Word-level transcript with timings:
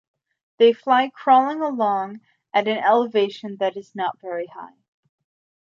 They 0.57 0.73
fly 0.73 1.11
crawling 1.13 1.61
along 1.61 2.21
at 2.55 2.67
an 2.67 2.79
elevation 2.79 3.57
that 3.57 3.77
is 3.77 3.93
not 3.93 4.19
very 4.19 4.47
high. 4.47 4.79